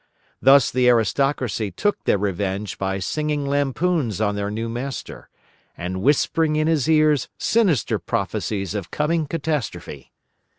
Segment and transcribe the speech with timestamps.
[0.41, 5.29] Thus the aristocracy took their revenge by singing lampoons on their new master,
[5.77, 10.11] and whispering in his ears sinister prophecies of coming catastrophe.